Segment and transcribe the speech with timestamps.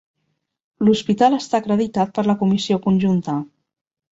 [0.87, 3.37] L'hospital està acreditat per la comissió conjunta.